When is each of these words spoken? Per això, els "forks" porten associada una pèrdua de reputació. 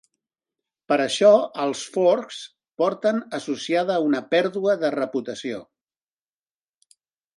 Per 0.91 0.95
això, 1.03 1.29
els 1.65 1.83
"forks" 1.97 2.39
porten 2.83 3.21
associada 3.41 3.99
una 4.07 4.23
pèrdua 4.33 4.77
de 4.85 4.91
reputació. 4.97 5.61